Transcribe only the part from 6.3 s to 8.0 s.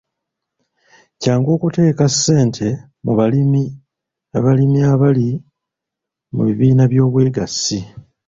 mu bibiina by'obwegassi.